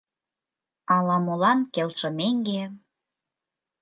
Ала-молан 0.95 1.59
келшымеҥге 1.73 2.63